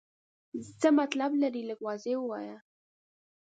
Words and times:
څه 0.79 0.87
مطلب 0.99 1.31
لرې؟ 1.41 1.61
لږ 1.69 1.79
واضح 1.87 2.15
ووایه. 2.19 2.57